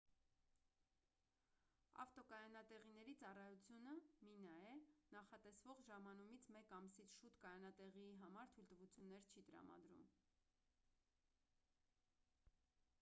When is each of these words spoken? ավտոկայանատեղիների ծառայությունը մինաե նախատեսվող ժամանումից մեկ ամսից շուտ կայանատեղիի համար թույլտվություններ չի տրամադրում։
ավտոկայանատեղիների 2.03 3.13
ծառայությունը 3.23 3.93
մինաե 4.29 4.71
նախատեսվող 5.17 5.83
ժամանումից 5.89 6.47
մեկ 6.57 6.73
ամսից 6.79 7.19
շուտ 7.19 7.39
կայանատեղիի 7.45 8.17
համար 8.25 8.51
թույլտվություններ 8.57 9.29
չի 9.35 9.45
տրամադրում։ 9.53 10.09